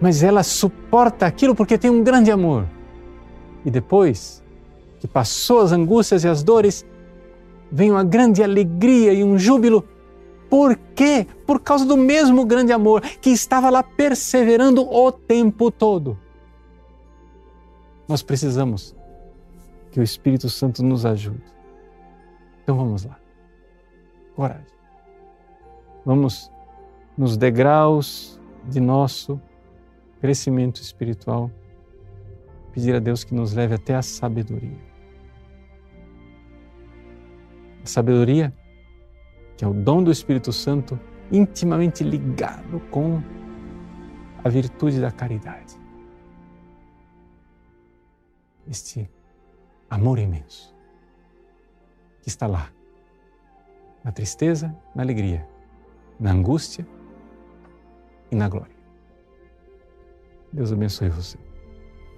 mas 0.00 0.22
ela 0.22 0.42
suporta 0.42 1.26
aquilo 1.26 1.54
porque 1.54 1.78
tem 1.78 1.90
um 1.90 2.02
grande 2.02 2.30
amor. 2.30 2.66
E 3.64 3.70
depois 3.70 4.42
que 4.98 5.06
passou 5.06 5.60
as 5.60 5.72
angústias 5.72 6.24
e 6.24 6.28
as 6.28 6.42
dores, 6.42 6.86
vem 7.72 7.90
uma 7.90 8.04
grande 8.04 8.42
alegria 8.42 9.12
e 9.12 9.24
um 9.24 9.38
júbilo 9.38 9.84
por 10.52 10.76
quê? 10.94 11.26
Por 11.46 11.60
causa 11.60 11.86
do 11.86 11.96
mesmo 11.96 12.44
grande 12.44 12.74
amor 12.74 13.00
que 13.00 13.30
estava 13.30 13.70
lá 13.70 13.82
perseverando 13.82 14.82
o 14.82 15.10
tempo 15.10 15.70
todo. 15.70 16.18
Nós 18.06 18.22
precisamos 18.22 18.94
que 19.90 19.98
o 19.98 20.02
Espírito 20.02 20.50
Santo 20.50 20.82
nos 20.82 21.06
ajude. 21.06 21.42
Então 22.62 22.76
vamos 22.76 23.06
lá. 23.06 23.18
Coragem. 24.36 24.66
Vamos 26.04 26.52
nos 27.16 27.38
degraus 27.38 28.38
de 28.68 28.78
nosso 28.78 29.40
crescimento 30.20 30.82
espiritual 30.82 31.50
pedir 32.74 32.94
a 32.94 32.98
Deus 32.98 33.24
que 33.24 33.34
nos 33.34 33.54
leve 33.54 33.76
até 33.76 33.94
a 33.94 34.02
sabedoria. 34.02 34.91
A 37.82 37.86
sabedoria 37.86 38.52
que 39.56 39.64
é 39.64 39.68
o 39.68 39.72
dom 39.72 40.02
do 40.02 40.10
Espírito 40.10 40.52
Santo 40.52 40.98
intimamente 41.30 42.02
ligado 42.02 42.80
com 42.90 43.22
a 44.42 44.48
virtude 44.48 45.00
da 45.00 45.10
caridade. 45.10 45.76
Este 48.68 49.08
amor 49.88 50.18
imenso 50.18 50.74
que 52.22 52.28
está 52.28 52.46
lá, 52.46 52.70
na 54.02 54.12
tristeza, 54.12 54.76
na 54.94 55.02
alegria, 55.02 55.46
na 56.18 56.32
angústia 56.32 56.86
e 58.30 58.36
na 58.36 58.48
glória. 58.48 58.74
Deus 60.52 60.72
abençoe 60.72 61.08
você. 61.08 61.38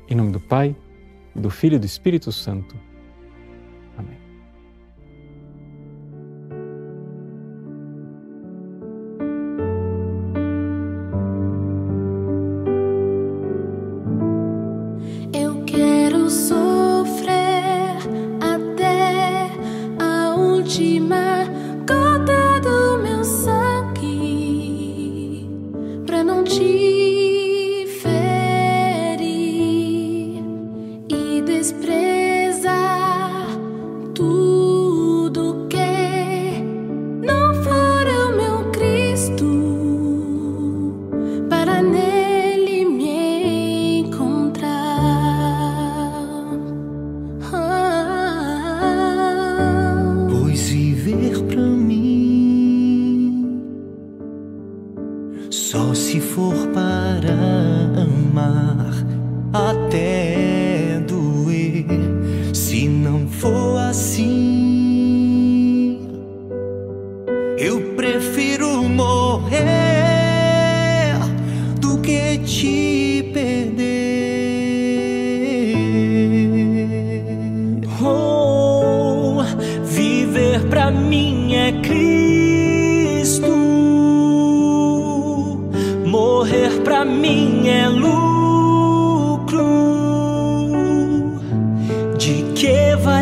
Em 0.09 0.15
nome 0.15 0.33
do 0.33 0.41
Pai, 0.41 0.77
do 1.35 1.51
Filho 1.51 1.77
e 1.77 1.79
do 1.79 1.87
Espírito 1.87 2.33
Santo. 2.33 2.75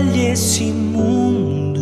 Vale 0.02 0.26
esse 0.26 0.64
mundo 0.64 1.80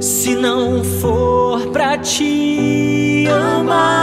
se 0.00 0.34
não 0.34 0.84
for 0.84 1.70
pra 1.72 1.96
te 1.98 3.26
amar? 3.28 3.99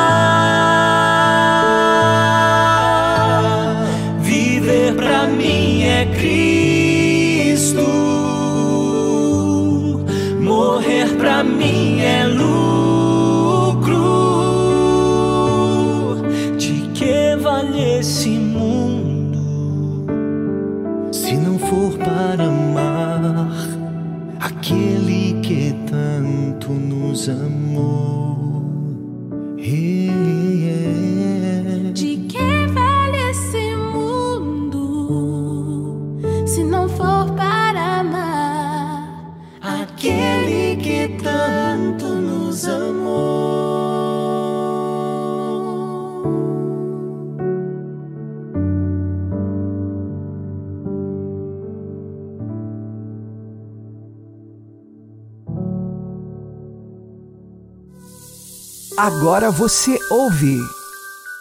Agora 59.08 59.50
você 59.50 59.98
ouve 60.12 60.60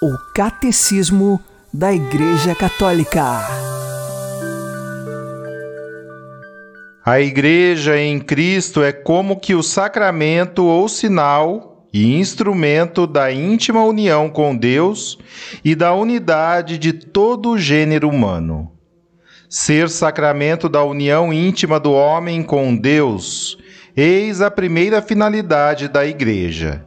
o 0.00 0.16
Catecismo 0.32 1.40
da 1.74 1.92
Igreja 1.92 2.54
Católica. 2.54 3.40
A 7.04 7.20
igreja 7.20 7.98
em 7.98 8.20
Cristo 8.20 8.84
é 8.84 8.92
como 8.92 9.40
que 9.40 9.52
o 9.52 9.64
sacramento 9.64 10.64
ou 10.64 10.88
sinal 10.88 11.88
e 11.92 12.14
instrumento 12.14 13.04
da 13.04 13.32
íntima 13.32 13.82
união 13.82 14.30
com 14.30 14.56
Deus 14.56 15.18
e 15.64 15.74
da 15.74 15.92
unidade 15.92 16.78
de 16.78 16.92
todo 16.92 17.50
o 17.50 17.58
gênero 17.58 18.08
humano. 18.08 18.70
Ser 19.50 19.88
sacramento 19.88 20.68
da 20.68 20.84
união 20.84 21.32
íntima 21.32 21.80
do 21.80 21.90
homem 21.90 22.44
com 22.44 22.76
Deus, 22.76 23.58
eis 23.96 24.40
a 24.40 24.52
primeira 24.52 25.02
finalidade 25.02 25.88
da 25.88 26.06
igreja. 26.06 26.86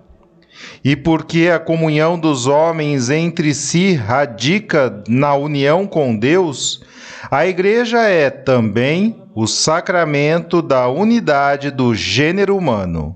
E 0.84 0.96
porque 0.96 1.50
a 1.54 1.60
comunhão 1.60 2.18
dos 2.18 2.48
homens 2.48 3.10
entre 3.10 3.54
si 3.54 3.94
radica 3.94 5.04
na 5.08 5.36
união 5.36 5.86
com 5.86 6.16
Deus, 6.16 6.84
a 7.30 7.46
Igreja 7.46 8.02
é 8.02 8.30
também 8.30 9.22
o 9.36 9.46
sacramento 9.46 10.62
da 10.62 10.88
unidade 10.88 11.72
do 11.72 11.94
gênero 11.94 12.58
humano. 12.58 13.16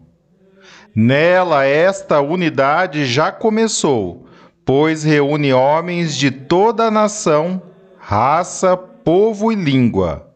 Nela, 0.95 1.65
esta 1.65 2.21
unidade 2.21 3.05
já 3.05 3.31
começou, 3.31 4.27
pois 4.63 5.03
reúne 5.03 5.51
homens 5.51 6.15
de 6.15 6.29
toda 6.29 6.85
a 6.85 6.91
nação, 6.91 7.61
raça, 7.97 8.77
povo 8.77 9.51
e 9.51 9.55
língua. 9.55 10.32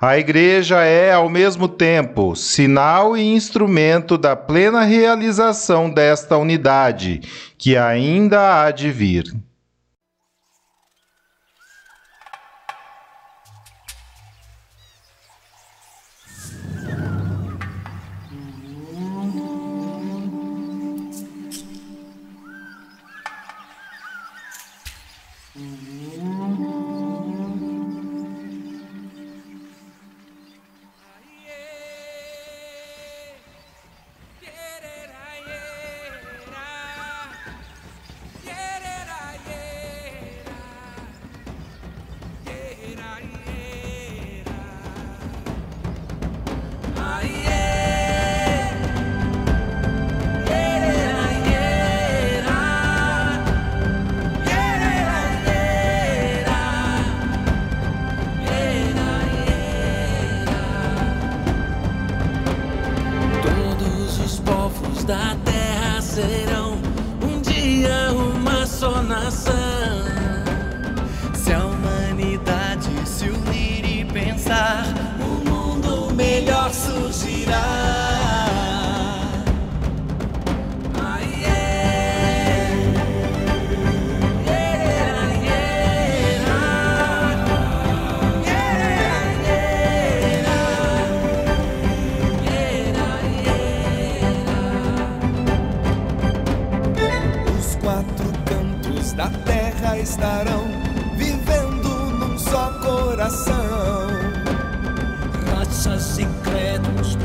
A 0.00 0.16
Igreja 0.16 0.84
é, 0.84 1.12
ao 1.12 1.28
mesmo 1.28 1.66
tempo, 1.66 2.36
sinal 2.36 3.16
e 3.16 3.20
instrumento 3.20 4.16
da 4.16 4.36
plena 4.36 4.84
realização 4.84 5.90
desta 5.90 6.36
unidade, 6.36 7.20
que 7.58 7.76
ainda 7.76 8.62
há 8.62 8.70
de 8.70 8.92
vir. 8.92 9.24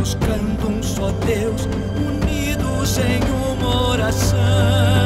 Buscando 0.03 0.67
um 0.67 0.83
só 0.83 1.11
Deus, 1.25 1.65
unidos 1.95 2.97
em 2.97 3.21
uma 3.57 3.91
oração. 3.91 5.02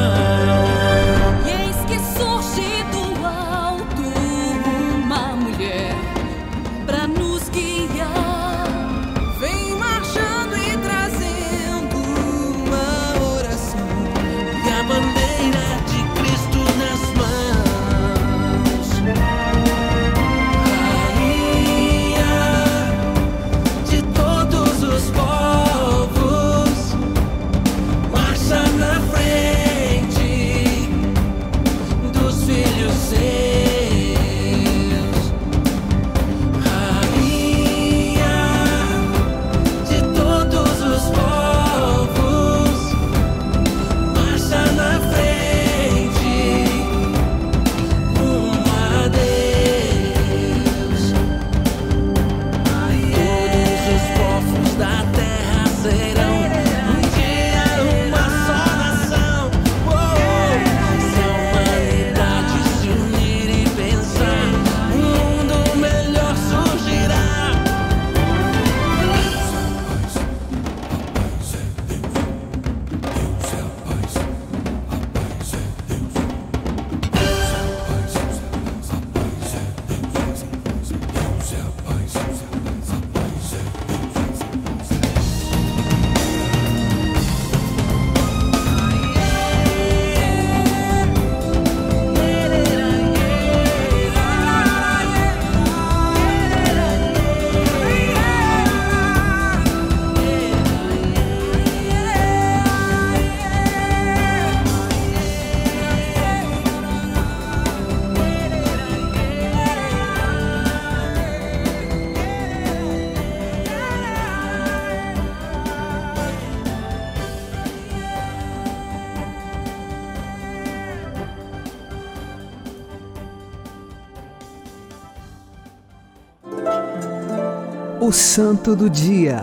Santo 128.38 128.76
do 128.76 128.88
Dia, 128.88 129.42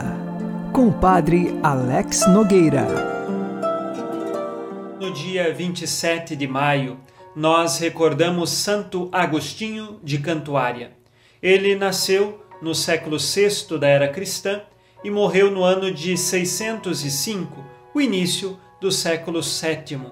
com 0.72 0.86
o 0.86 0.92
Padre 0.92 1.58
Alex 1.64 2.28
Nogueira. 2.28 2.86
No 5.00 5.12
dia 5.12 5.52
27 5.52 6.36
de 6.36 6.46
maio, 6.46 7.00
nós 7.34 7.78
recordamos 7.78 8.50
Santo 8.50 9.08
Agostinho 9.10 9.98
de 10.00 10.18
Cantuária. 10.18 10.92
Ele 11.42 11.74
nasceu 11.74 12.40
no 12.62 12.72
século 12.72 13.16
VI 13.18 13.76
da 13.80 13.88
era 13.88 14.06
cristã 14.06 14.62
e 15.02 15.10
morreu 15.10 15.50
no 15.50 15.64
ano 15.64 15.90
de 15.90 16.16
605, 16.16 17.64
o 17.92 18.00
início 18.00 18.56
do 18.80 18.92
século 18.92 19.40
VII. 19.42 20.02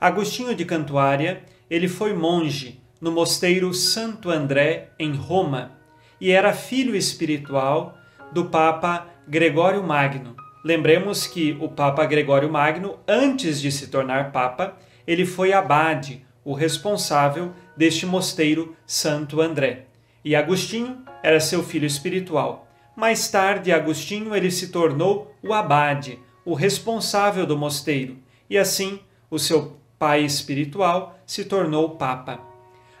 Agostinho 0.00 0.56
de 0.56 0.64
Cantuária, 0.64 1.44
ele 1.70 1.86
foi 1.86 2.12
monge 2.14 2.80
no 3.00 3.12
mosteiro 3.12 3.72
Santo 3.72 4.28
André 4.28 4.88
em 4.98 5.14
Roma 5.14 5.78
e 6.20 6.32
era 6.32 6.52
filho 6.52 6.96
espiritual 6.96 7.94
do 8.32 8.46
Papa 8.46 9.06
Gregório 9.26 9.82
Magno. 9.82 10.36
Lembremos 10.64 11.26
que 11.26 11.56
o 11.60 11.68
Papa 11.68 12.04
Gregório 12.04 12.50
Magno, 12.50 12.98
antes 13.06 13.60
de 13.60 13.70
se 13.70 13.88
tornar 13.88 14.32
Papa, 14.32 14.76
ele 15.06 15.24
foi 15.24 15.52
abade, 15.52 16.26
o 16.44 16.52
responsável 16.52 17.52
deste 17.76 18.06
mosteiro 18.06 18.74
Santo 18.86 19.40
André. 19.40 19.86
E 20.24 20.34
Agostinho 20.34 21.02
era 21.22 21.40
seu 21.40 21.62
filho 21.62 21.86
espiritual. 21.86 22.66
Mais 22.96 23.28
tarde, 23.30 23.72
Agostinho 23.72 24.34
ele 24.34 24.50
se 24.50 24.68
tornou 24.68 25.34
o 25.42 25.54
abade, 25.54 26.18
o 26.44 26.54
responsável 26.54 27.46
do 27.46 27.56
mosteiro, 27.56 28.18
e 28.48 28.58
assim 28.58 29.00
o 29.30 29.38
seu 29.38 29.76
pai 29.98 30.22
espiritual 30.24 31.18
se 31.26 31.44
tornou 31.44 31.90
papa. 31.90 32.40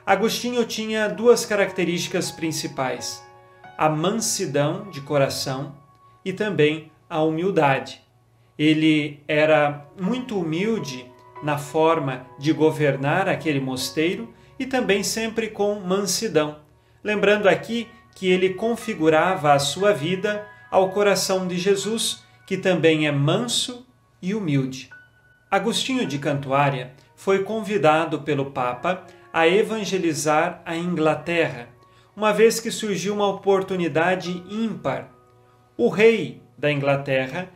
Agostinho 0.04 0.64
tinha 0.64 1.08
duas 1.08 1.44
características 1.44 2.30
principais: 2.30 3.22
a 3.78 3.88
mansidão 3.88 4.90
de 4.90 5.00
coração 5.00 5.76
e 6.24 6.32
também 6.32 6.90
a 7.08 7.22
humildade. 7.22 8.02
Ele 8.58 9.22
era 9.28 9.86
muito 9.96 10.36
humilde 10.36 11.06
na 11.44 11.56
forma 11.56 12.26
de 12.40 12.52
governar 12.52 13.28
aquele 13.28 13.60
mosteiro 13.60 14.34
e 14.58 14.66
também 14.66 15.04
sempre 15.04 15.46
com 15.48 15.78
mansidão. 15.78 16.58
Lembrando 17.04 17.48
aqui 17.48 17.88
que 18.16 18.28
ele 18.28 18.54
configurava 18.54 19.52
a 19.52 19.60
sua 19.60 19.92
vida 19.92 20.44
ao 20.72 20.90
coração 20.90 21.46
de 21.46 21.56
Jesus, 21.56 22.24
que 22.48 22.56
também 22.56 23.06
é 23.06 23.12
manso 23.12 23.86
e 24.20 24.34
humilde. 24.34 24.90
Agostinho 25.48 26.04
de 26.04 26.18
Cantuária 26.18 26.92
foi 27.14 27.44
convidado 27.44 28.22
pelo 28.22 28.50
Papa 28.50 29.04
a 29.32 29.46
evangelizar 29.46 30.60
a 30.64 30.76
Inglaterra, 30.76 31.68
uma 32.18 32.32
vez 32.32 32.58
que 32.58 32.68
surgiu 32.72 33.14
uma 33.14 33.28
oportunidade 33.28 34.42
ímpar. 34.50 35.08
O 35.76 35.88
rei 35.88 36.42
da 36.58 36.72
Inglaterra, 36.72 37.48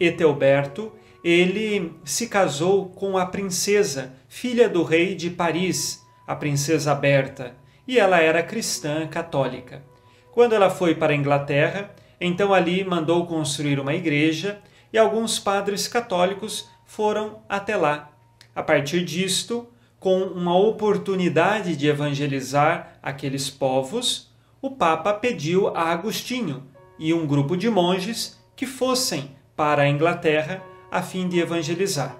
Etelberto, 0.00 0.90
ele 1.22 1.94
se 2.04 2.26
casou 2.26 2.88
com 2.88 3.16
a 3.16 3.24
princesa, 3.24 4.12
filha 4.28 4.68
do 4.68 4.82
rei 4.82 5.14
de 5.14 5.30
Paris, 5.30 6.04
a 6.26 6.34
princesa 6.34 6.92
Berta, 6.92 7.54
e 7.86 8.00
ela 8.00 8.18
era 8.18 8.42
cristã 8.42 9.06
católica. 9.06 9.84
Quando 10.32 10.56
ela 10.56 10.70
foi 10.70 10.96
para 10.96 11.12
a 11.12 11.16
Inglaterra, 11.16 11.94
então 12.20 12.52
ali 12.52 12.82
mandou 12.82 13.28
construir 13.28 13.78
uma 13.78 13.94
igreja 13.94 14.60
e 14.92 14.98
alguns 14.98 15.38
padres 15.38 15.86
católicos 15.86 16.68
foram 16.84 17.44
até 17.48 17.76
lá. 17.76 18.10
A 18.56 18.62
partir 18.64 19.04
disto, 19.04 19.68
com 20.00 20.22
uma 20.22 20.56
oportunidade 20.56 21.76
de 21.76 21.86
evangelizar 21.86 22.98
aqueles 23.02 23.50
povos, 23.50 24.32
o 24.62 24.70
Papa 24.70 25.12
pediu 25.12 25.68
a 25.68 25.92
Agostinho 25.92 26.64
e 26.98 27.12
um 27.12 27.26
grupo 27.26 27.54
de 27.54 27.68
monges 27.68 28.40
que 28.56 28.66
fossem 28.66 29.36
para 29.54 29.82
a 29.82 29.88
Inglaterra 29.88 30.62
a 30.90 31.02
fim 31.02 31.28
de 31.28 31.38
evangelizar. 31.38 32.16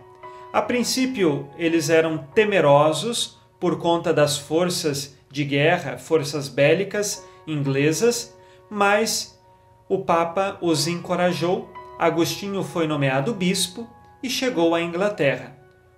A 0.53 0.61
princípio, 0.61 1.49
eles 1.57 1.89
eram 1.89 2.19
temerosos 2.19 3.39
por 3.59 3.79
conta 3.79 4.13
das 4.13 4.37
forças 4.37 5.17
de 5.31 5.45
guerra, 5.45 5.97
forças 5.97 6.49
bélicas 6.49 7.27
inglesas, 7.47 8.37
mas 8.69 9.41
o 9.89 9.99
Papa 9.99 10.59
os 10.61 10.87
encorajou. 10.87 11.73
Agostinho 11.99 12.63
foi 12.63 12.87
nomeado 12.87 13.35
bispo 13.35 13.89
e 14.23 14.29
chegou 14.29 14.75
à 14.75 14.81
Inglaterra. 14.81 15.57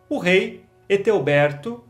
O 0.09 0.18
rei 0.18 0.64
Etelberto 0.88 1.83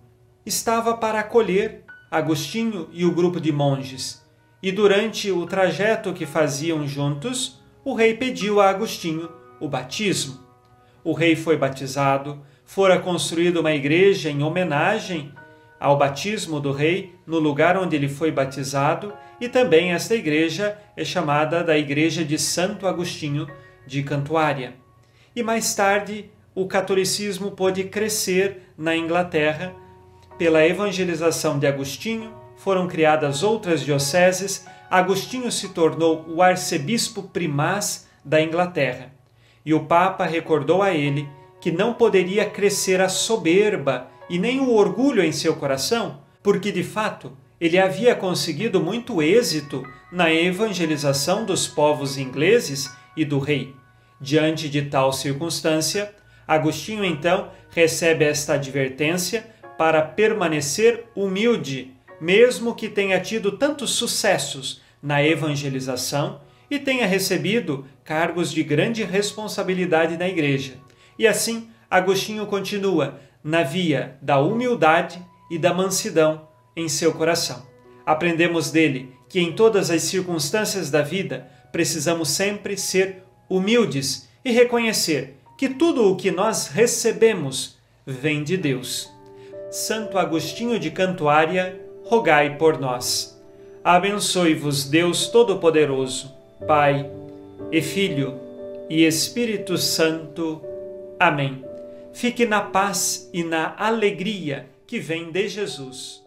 estava 0.44 0.96
para 0.96 1.20
acolher 1.20 1.84
Agostinho 2.10 2.88
e 2.92 3.04
o 3.04 3.12
grupo 3.12 3.40
de 3.40 3.50
monges, 3.50 4.22
e 4.62 4.70
durante 4.70 5.30
o 5.30 5.46
trajeto 5.46 6.12
que 6.12 6.26
faziam 6.26 6.86
juntos, 6.86 7.60
o 7.84 7.94
rei 7.94 8.14
pediu 8.14 8.60
a 8.60 8.68
Agostinho 8.68 9.30
o 9.58 9.66
batismo. 9.66 10.40
O 11.02 11.12
rei 11.12 11.34
foi 11.34 11.56
batizado, 11.56 12.40
fora 12.64 12.98
construída 13.00 13.60
uma 13.60 13.72
igreja 13.72 14.30
em 14.30 14.42
homenagem 14.42 15.32
ao 15.80 15.98
batismo 15.98 16.60
do 16.60 16.70
rei 16.70 17.12
no 17.26 17.40
lugar 17.40 17.76
onde 17.76 17.96
ele 17.96 18.08
foi 18.08 18.30
batizado, 18.30 19.12
e 19.40 19.48
também 19.48 19.92
esta 19.92 20.14
igreja 20.14 20.78
é 20.96 21.04
chamada 21.04 21.64
da 21.64 21.76
Igreja 21.76 22.24
de 22.24 22.38
Santo 22.38 22.86
Agostinho 22.86 23.48
de 23.84 24.04
Cantuária. 24.04 24.74
E 25.34 25.42
mais 25.42 25.74
tarde, 25.74 26.30
o 26.54 26.66
catolicismo 26.66 27.52
pôde 27.52 27.84
crescer 27.84 28.62
na 28.76 28.96
Inglaterra. 28.96 29.72
Pela 30.38 30.66
evangelização 30.66 31.58
de 31.58 31.66
Agostinho, 31.66 32.32
foram 32.56 32.86
criadas 32.86 33.42
outras 33.42 33.82
dioceses. 33.82 34.66
Agostinho 34.90 35.50
se 35.50 35.70
tornou 35.70 36.24
o 36.28 36.42
arcebispo 36.42 37.22
primaz 37.22 38.06
da 38.24 38.40
Inglaterra. 38.40 39.12
E 39.64 39.72
o 39.72 39.84
Papa 39.84 40.24
recordou 40.24 40.82
a 40.82 40.92
ele 40.92 41.28
que 41.60 41.70
não 41.70 41.94
poderia 41.94 42.44
crescer 42.44 43.00
a 43.00 43.08
soberba 43.08 44.08
e 44.28 44.38
nem 44.38 44.60
o 44.60 44.74
orgulho 44.74 45.22
em 45.22 45.32
seu 45.32 45.54
coração, 45.56 46.20
porque 46.42 46.72
de 46.72 46.82
fato 46.82 47.32
ele 47.60 47.78
havia 47.78 48.14
conseguido 48.14 48.80
muito 48.80 49.22
êxito 49.22 49.84
na 50.10 50.32
evangelização 50.32 51.46
dos 51.46 51.68
povos 51.68 52.18
ingleses 52.18 52.90
e 53.16 53.24
do 53.24 53.38
rei. 53.38 53.74
Diante 54.20 54.68
de 54.68 54.82
tal 54.82 55.12
circunstância, 55.12 56.12
Agostinho 56.52 57.02
então 57.02 57.48
recebe 57.70 58.26
esta 58.26 58.54
advertência 58.54 59.46
para 59.78 60.02
permanecer 60.02 61.06
humilde, 61.16 61.92
mesmo 62.20 62.74
que 62.74 62.90
tenha 62.90 63.18
tido 63.18 63.52
tantos 63.52 63.92
sucessos 63.92 64.82
na 65.02 65.24
evangelização 65.24 66.42
e 66.70 66.78
tenha 66.78 67.06
recebido 67.06 67.86
cargos 68.04 68.52
de 68.52 68.62
grande 68.62 69.02
responsabilidade 69.02 70.18
na 70.18 70.28
igreja. 70.28 70.74
E 71.18 71.26
assim, 71.26 71.70
Agostinho 71.90 72.44
continua 72.44 73.18
na 73.42 73.62
via 73.62 74.18
da 74.20 74.38
humildade 74.38 75.24
e 75.50 75.58
da 75.58 75.72
mansidão 75.72 76.48
em 76.76 76.86
seu 76.86 77.14
coração. 77.14 77.66
Aprendemos 78.04 78.70
dele 78.70 79.10
que 79.26 79.40
em 79.40 79.52
todas 79.52 79.90
as 79.90 80.02
circunstâncias 80.02 80.90
da 80.90 81.00
vida 81.00 81.50
precisamos 81.72 82.28
sempre 82.28 82.76
ser 82.76 83.22
humildes 83.48 84.28
e 84.44 84.52
reconhecer 84.52 85.38
que 85.62 85.68
tudo 85.68 86.10
o 86.10 86.16
que 86.16 86.32
nós 86.32 86.66
recebemos 86.66 87.78
vem 88.04 88.42
de 88.42 88.56
Deus. 88.56 89.08
Santo 89.70 90.18
Agostinho 90.18 90.76
de 90.76 90.90
Cantuária, 90.90 91.80
rogai 92.02 92.58
por 92.58 92.80
nós. 92.80 93.40
Abençoe-vos 93.84 94.90
Deus 94.90 95.28
Todo-Poderoso, 95.28 96.34
Pai 96.66 97.08
e 97.70 97.80
Filho 97.80 98.40
e 98.90 99.04
Espírito 99.06 99.78
Santo. 99.78 100.60
Amém 101.16 101.64
fique 102.12 102.44
na 102.44 102.60
paz 102.60 103.30
e 103.32 103.42
na 103.42 103.74
alegria 103.78 104.66
que 104.86 104.98
vem 104.98 105.30
de 105.30 105.48
Jesus. 105.48 106.21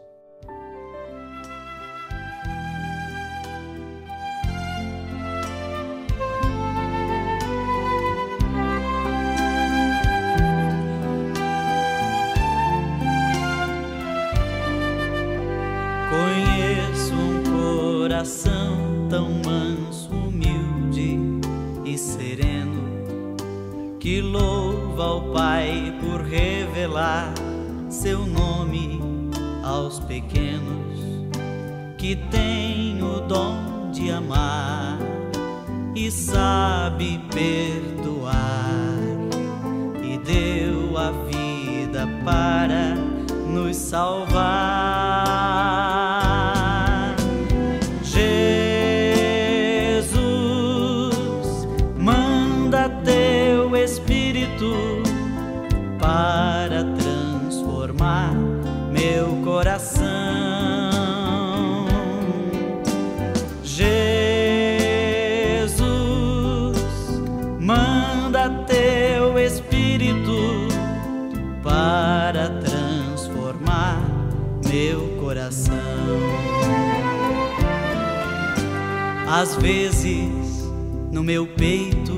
Às 79.27 79.55
vezes 79.55 80.63
no 81.11 81.23
meu 81.23 81.47
peito 81.47 82.13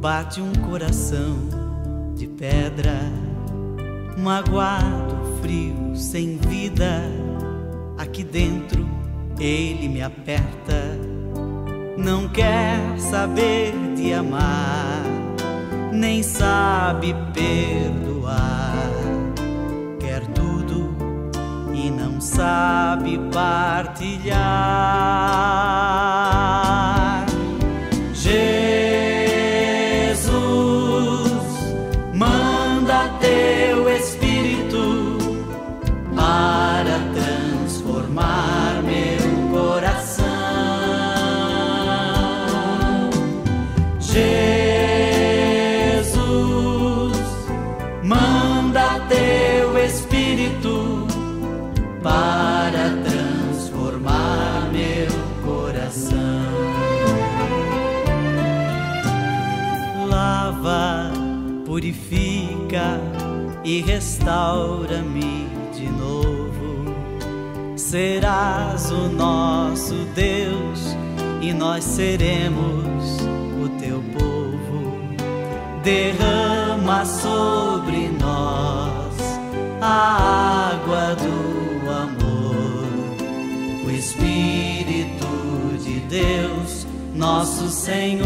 bate 0.00 0.40
um 0.40 0.52
coração 0.52 1.36
de 2.16 2.26
pedra, 2.26 2.98
magoado, 4.16 5.38
frio, 5.40 5.94
sem 5.94 6.38
vida. 6.38 7.02
Aqui 7.98 8.24
dentro 8.24 8.88
ele 9.38 9.88
me 9.88 10.02
aperta, 10.02 10.98
não 11.96 12.28
quer 12.28 12.78
saber 12.98 13.72
de 13.96 14.12
amar, 14.12 15.02
nem 15.92 16.22
sabe 16.22 17.14
perdoar. 17.32 18.73
Sabe 22.24 23.18
partilhar. 23.30 24.34
Purifica 61.74 63.00
e 63.64 63.80
restaura-me 63.80 65.48
de 65.72 65.90
novo. 65.90 66.84
Serás 67.76 68.92
o 68.92 69.08
nosso 69.08 69.94
Deus 70.14 70.96
e 71.42 71.52
nós 71.52 71.82
seremos 71.82 73.16
o 73.60 73.68
teu 73.80 74.00
povo. 74.16 75.00
Derrama 75.82 77.04
sobre 77.04 78.08
nós 78.20 79.16
a 79.80 80.74
água 80.74 81.16
do 81.16 81.90
amor, 81.90 82.86
o 83.84 83.90
Espírito 83.90 85.26
de 85.82 85.98
Deus, 86.02 86.86
nosso 87.16 87.68
Senhor. 87.68 88.24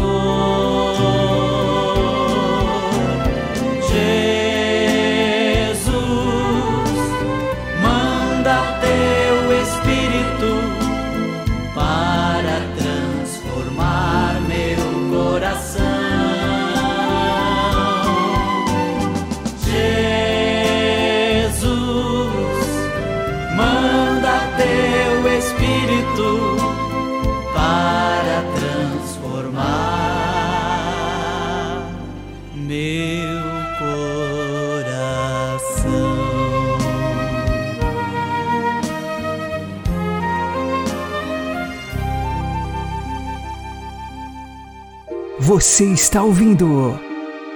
Você 45.59 45.83
está 45.83 46.23
ouvindo 46.23 46.97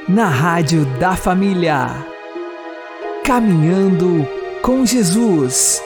na 0.10 0.28
Rádio 0.28 0.84
da 1.00 1.16
Família. 1.16 2.06
Caminhando 3.24 4.28
com 4.62 4.86
Jesus. 4.86 5.82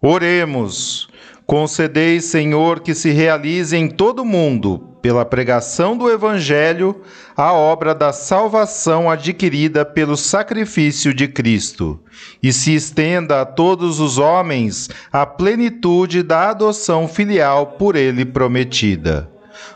Oremos. 0.00 1.08
Concedei, 1.44 2.20
Senhor, 2.20 2.78
que 2.78 2.94
se 2.94 3.10
realize 3.10 3.76
em 3.76 3.88
todo 3.88 4.20
o 4.22 4.24
mundo, 4.24 4.78
pela 5.02 5.24
pregação 5.24 5.96
do 5.96 6.08
Evangelho, 6.08 7.02
a 7.36 7.52
obra 7.52 7.92
da 7.92 8.12
salvação 8.12 9.10
adquirida 9.10 9.84
pelo 9.84 10.16
sacrifício 10.16 11.12
de 11.12 11.26
Cristo, 11.26 11.98
e 12.40 12.52
se 12.52 12.72
estenda 12.72 13.40
a 13.40 13.44
todos 13.44 13.98
os 13.98 14.16
homens 14.16 14.88
a 15.12 15.26
plenitude 15.26 16.22
da 16.22 16.50
adoção 16.50 17.08
filial 17.08 17.66
por 17.66 17.96
ele 17.96 18.24
prometida. 18.24 19.28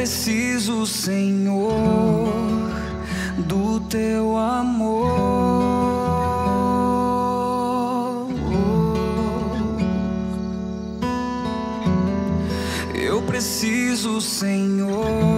Preciso, 0.00 0.86
Senhor, 0.86 2.32
do 3.36 3.80
teu 3.80 4.34
amor. 4.34 5.10
Eu 12.94 13.20
preciso, 13.20 14.22
Senhor, 14.22 15.29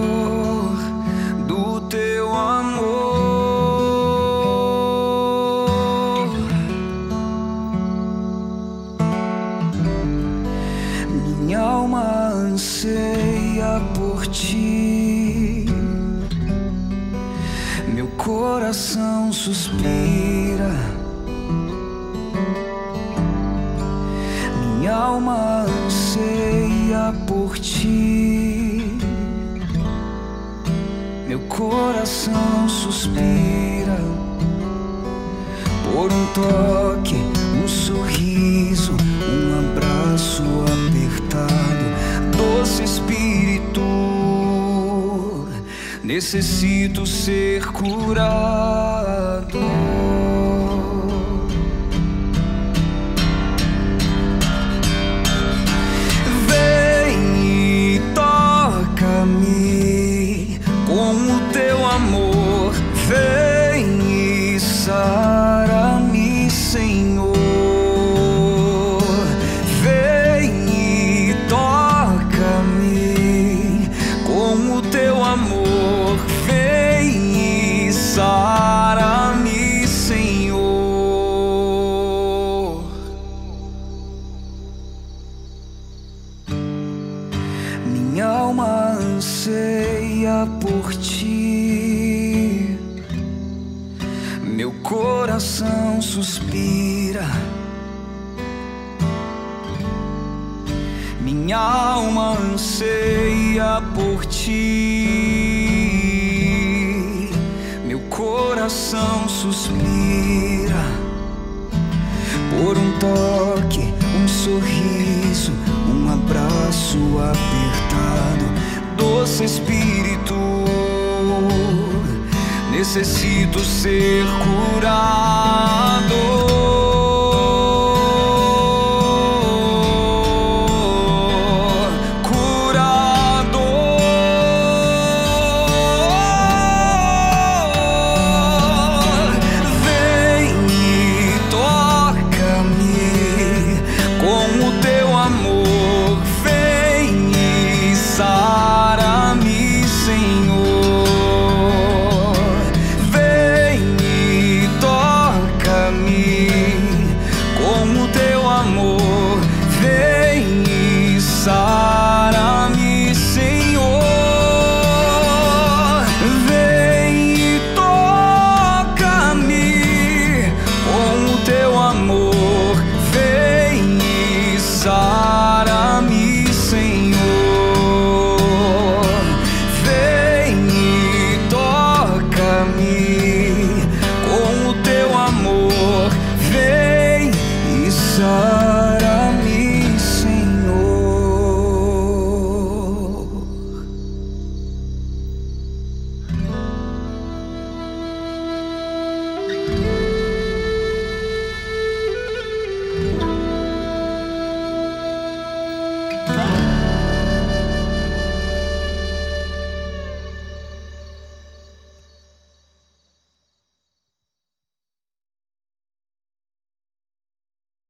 Necessito 122.95 123.57
ser 123.63 124.23
curado. 124.23 124.52